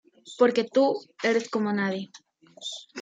Porque 0.39 0.63
tú 0.63 0.85
eres 1.21 1.47
como 1.47 1.71
nadie. 1.73 2.09